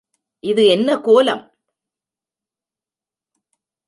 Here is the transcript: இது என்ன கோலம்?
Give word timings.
இது 0.43 0.65
என்ன 0.65 0.99
கோலம்? 0.99 1.43